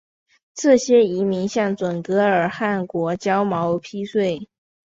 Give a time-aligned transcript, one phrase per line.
[0.55, 4.49] 这些遗民向准噶尔汗国交毛皮税。